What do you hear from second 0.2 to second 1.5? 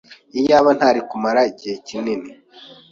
Iyaba ntari kumara